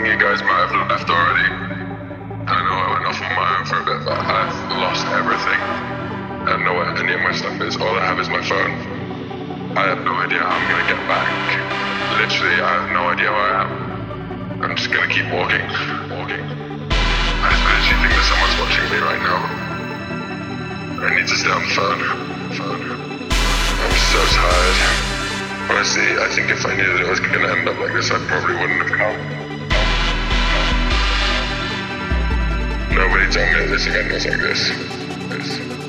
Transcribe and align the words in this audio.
think 0.00 0.16
you 0.16 0.28
guys 0.28 0.40
might 0.40 0.64
have 0.64 0.88
left 0.88 1.10
already. 1.12 1.44
I 2.48 2.56
know 2.64 2.72
I 2.72 2.88
went 2.96 3.04
off 3.04 3.20
on 3.20 3.32
my 3.36 3.48
own 3.52 3.64
for 3.68 3.78
a 3.80 3.84
bit, 3.84 4.00
but 4.08 4.16
I've 4.16 4.56
lost 4.80 5.04
everything. 5.12 5.60
I 5.60 6.56
don't 6.56 6.64
know 6.64 6.72
where 6.72 6.88
any 6.96 7.12
of 7.12 7.20
my 7.20 7.36
stuff 7.36 7.60
is. 7.60 7.76
All 7.76 7.92
I 8.00 8.08
have 8.08 8.16
is 8.16 8.32
my 8.32 8.40
phone. 8.40 8.72
I 9.76 9.92
have 9.92 10.00
no 10.00 10.16
idea 10.16 10.40
how 10.40 10.56
I'm 10.56 10.64
gonna 10.72 10.88
get 10.88 11.00
back. 11.04 11.28
Literally, 12.16 12.64
I 12.64 12.70
have 12.80 12.88
no 12.96 13.12
idea 13.12 13.28
where 13.28 13.44
I 13.44 13.60
am. 13.60 14.62
I'm 14.64 14.76
just 14.76 14.88
gonna 14.88 15.12
keep 15.12 15.28
walking, 15.36 15.68
walking. 16.08 16.48
I 16.48 17.52
literally 17.60 18.00
think 18.00 18.12
that 18.16 18.24
someone's 18.24 18.56
watching 18.56 18.86
me 18.88 18.98
right 19.04 19.20
now. 19.20 19.40
I 20.96 21.08
need 21.12 21.28
to 21.28 21.36
stay 21.36 21.52
on 21.52 21.60
the 21.60 21.72
phone. 21.76 22.00
phone. 22.56 22.88
I'm 22.88 23.96
so 24.08 24.20
tired. 24.32 24.80
Honestly, 25.68 26.08
I 26.16 26.26
think 26.32 26.48
if 26.48 26.64
I 26.64 26.72
knew 26.72 26.88
that 26.88 27.04
it 27.04 27.10
was 27.10 27.20
gonna 27.20 27.52
end 27.52 27.68
up 27.68 27.76
like 27.76 27.92
this, 27.92 28.08
I 28.08 28.16
probably 28.32 28.56
wouldn't 28.56 28.80
have 28.88 28.96
come. 28.96 29.49
That 33.32 33.68
this 33.68 33.86
again 33.86 34.10
was 34.10 34.26
like 34.26 34.40
this. 34.40 34.70
this. 35.28 35.79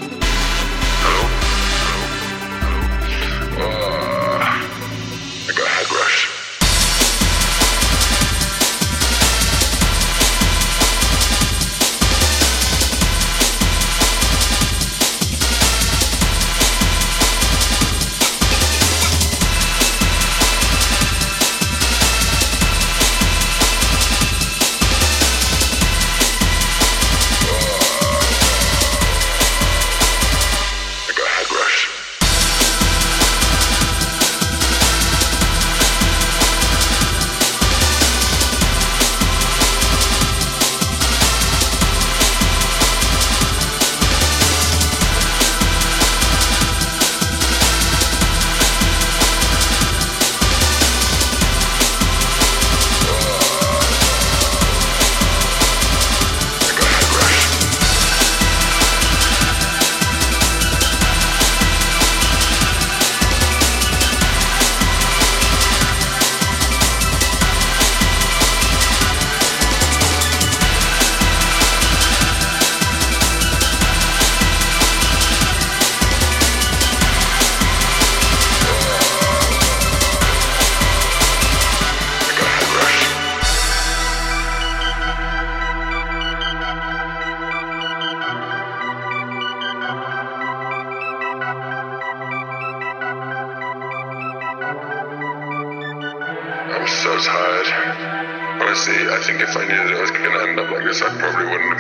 This, 100.92 101.02
I 101.02 101.10
probably 101.18 101.46
wouldn't 101.46 101.71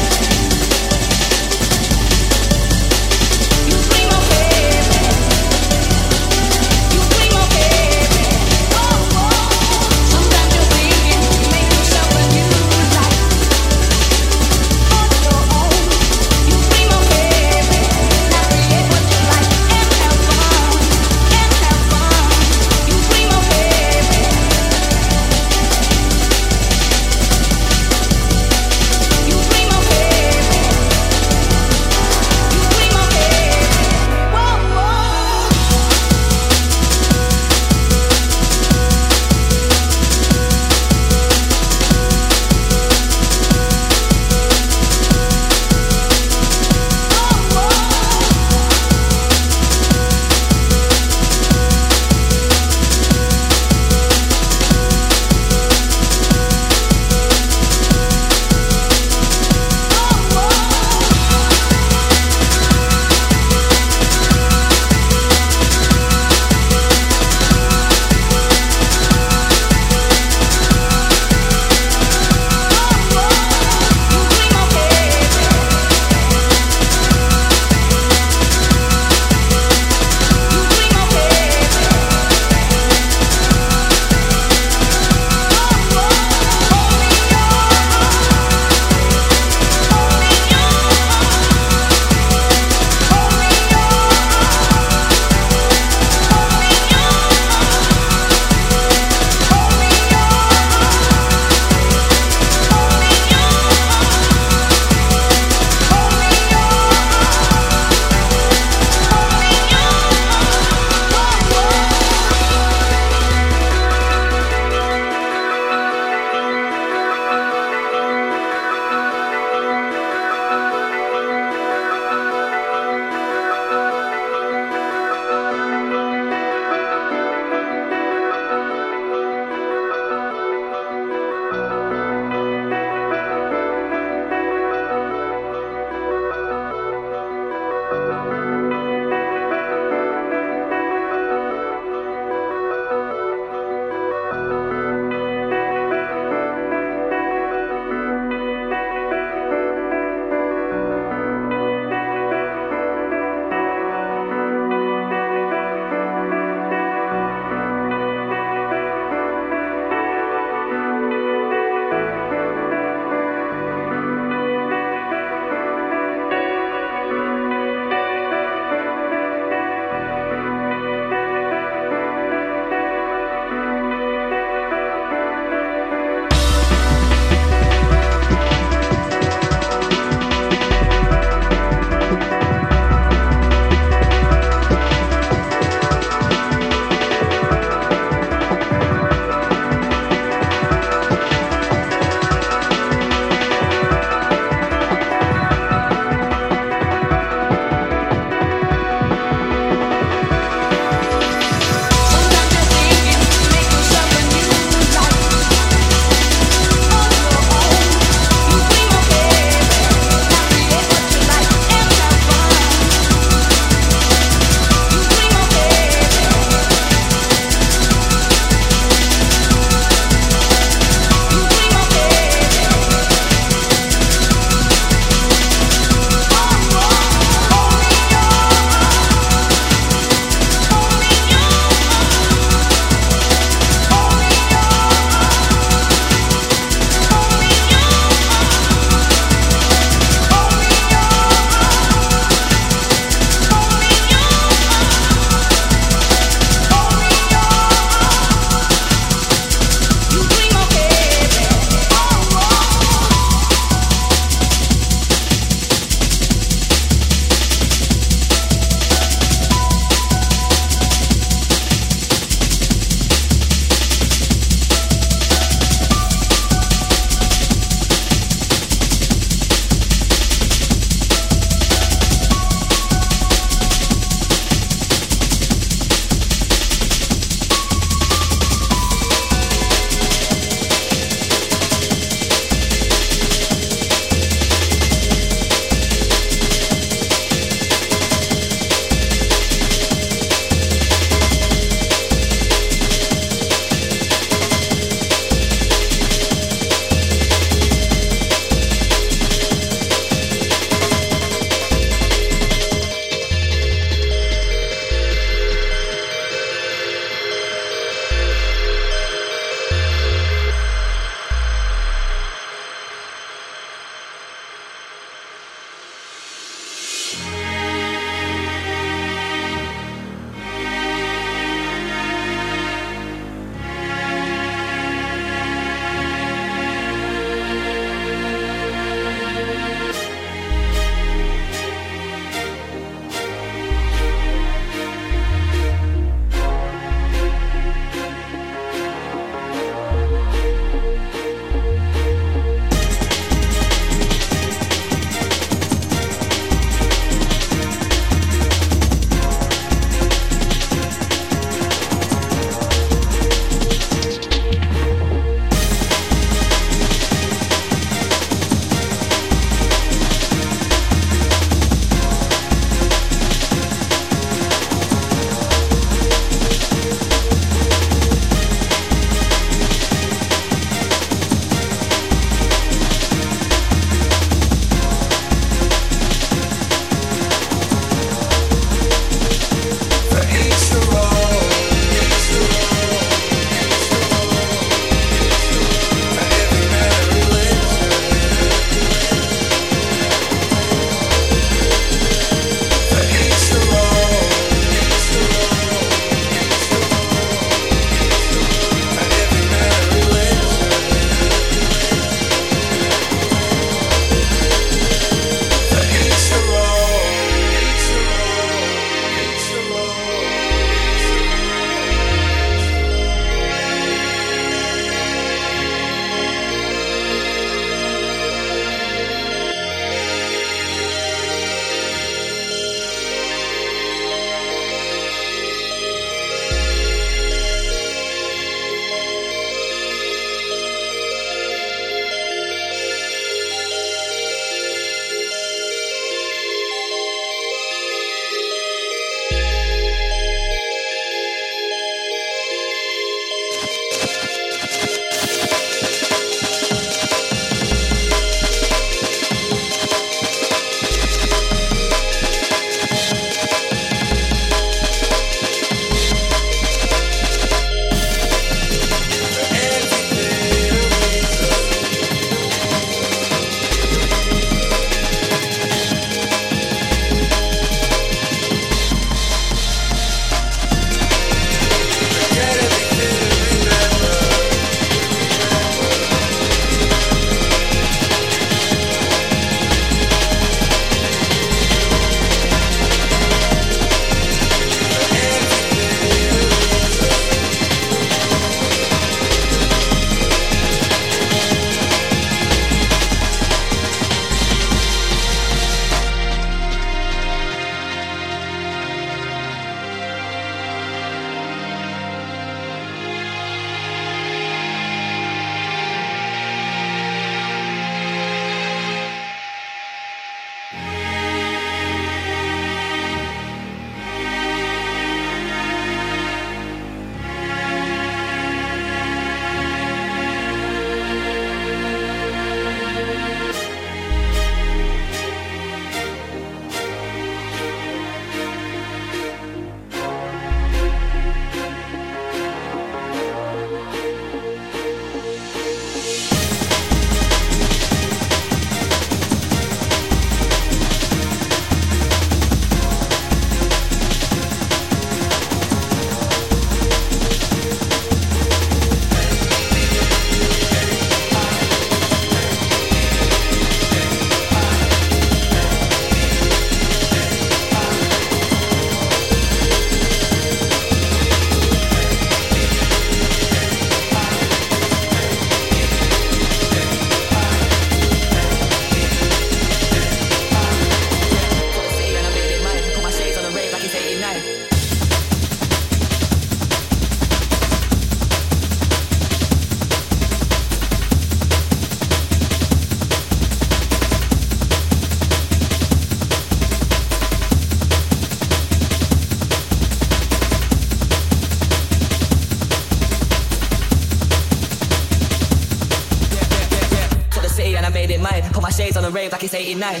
days 598.88 598.96
on 598.96 599.02
the 599.02 599.10
rave 599.10 599.32
like 599.32 599.44
it's 599.44 599.54
89. 599.54 600.00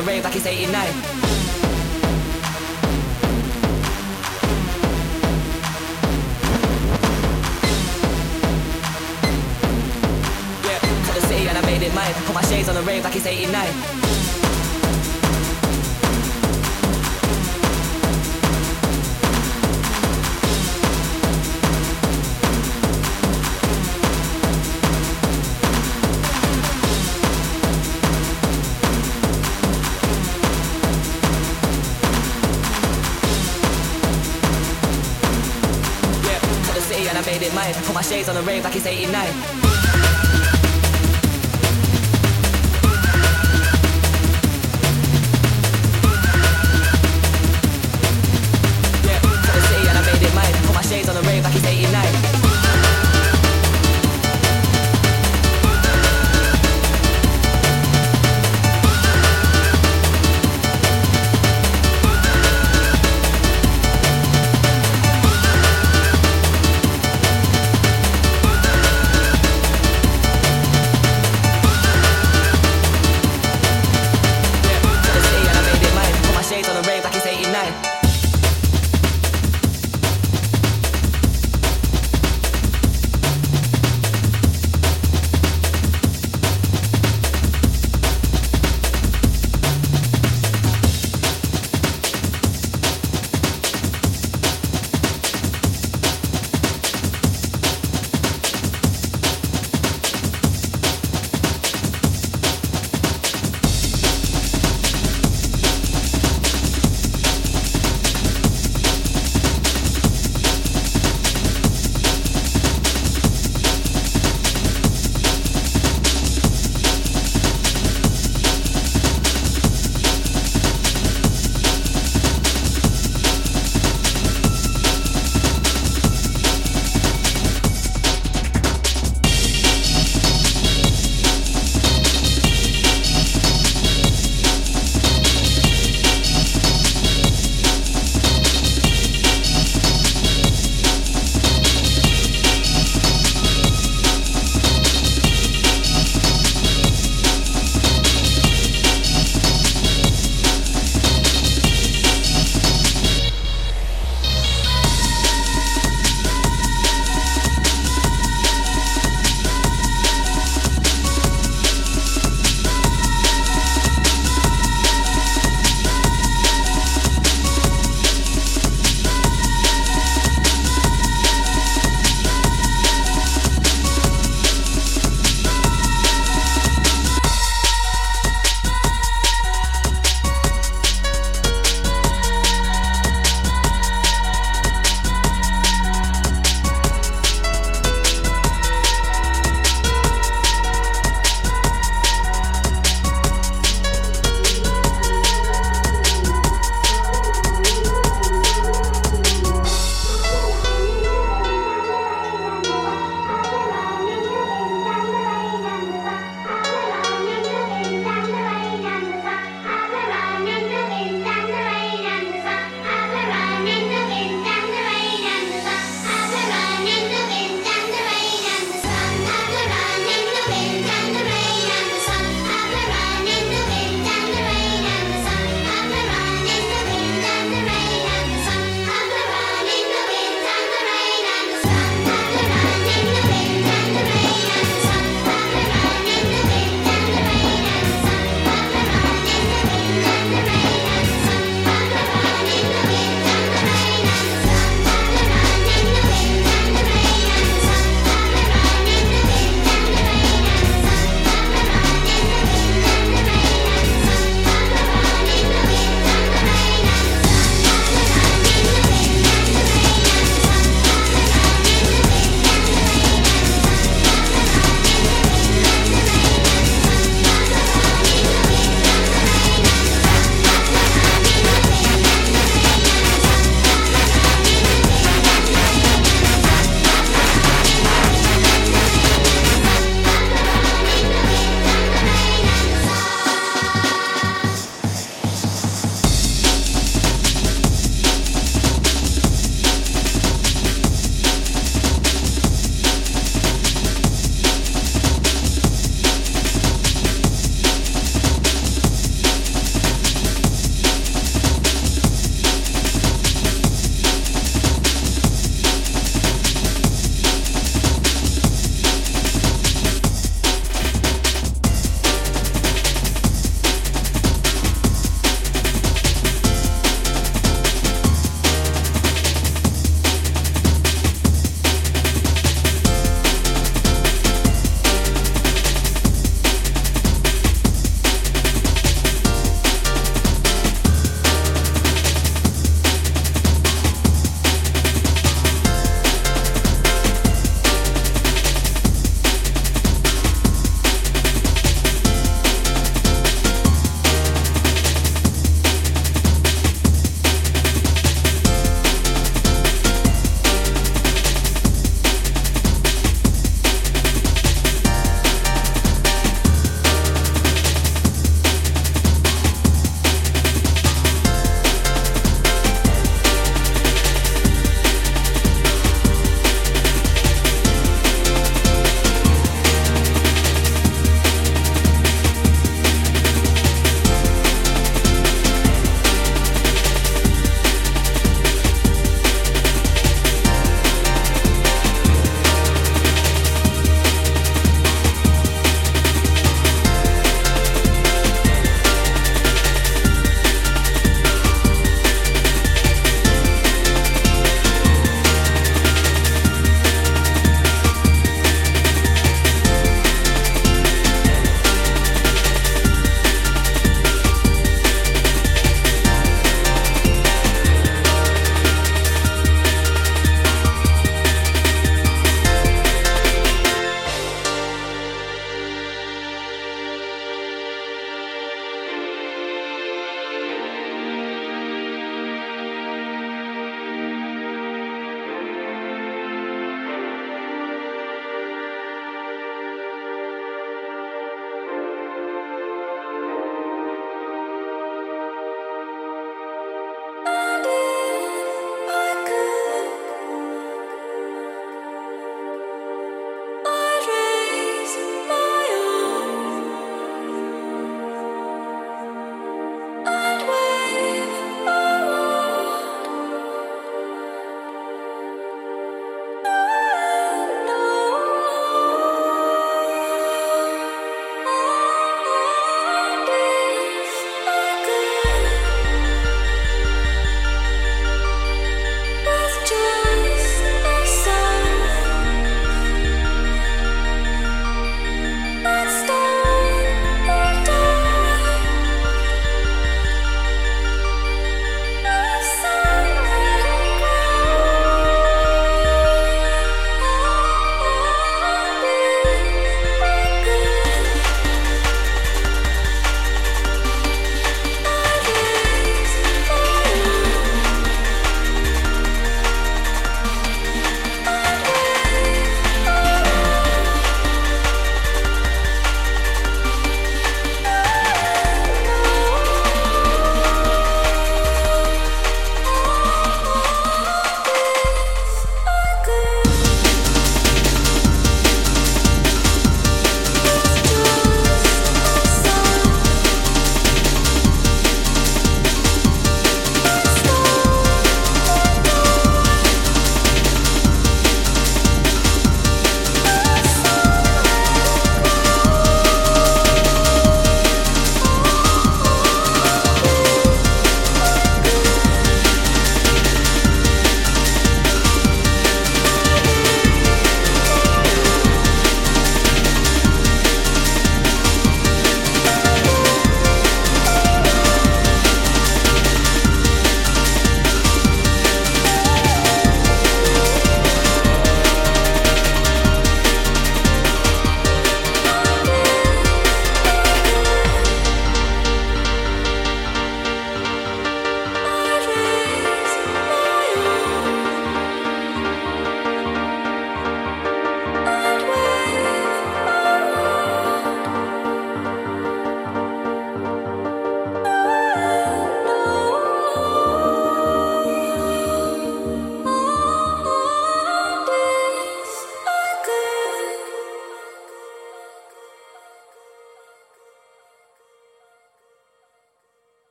the 0.00 0.06
rave 0.06 0.24
like 0.24 0.36
it's 0.36 0.46
89. 0.46 0.72
Mine. 11.94 12.14
Put 12.24 12.34
my 12.34 12.42
shades 12.42 12.68
on 12.68 12.76
the 12.76 12.82
rave 12.82 13.02
like 13.02 13.16
it's 13.16 13.26
89 13.26 14.19
Put 37.76 37.94
my 37.94 38.02
shades 38.02 38.28
on 38.28 38.34
the 38.34 38.42
rave 38.42 38.64
like 38.64 38.76
it's 38.76 38.86
89 38.86 39.59